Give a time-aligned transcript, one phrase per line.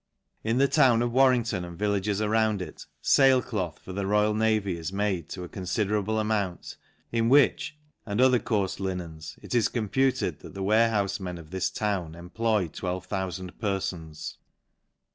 [0.43, 4.33] In the town of Warrington i and villages around it, fail cloth for the royal
[4.33, 6.75] navy is made, to a confuierable amount,
[7.11, 11.69] in which, and other coarfe linens, it is computed that the warehoufe men of this
[11.69, 14.37] town em ploy 12,000 perfons.